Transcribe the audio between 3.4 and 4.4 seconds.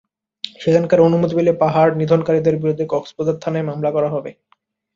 থানায় মামলা করা হবে।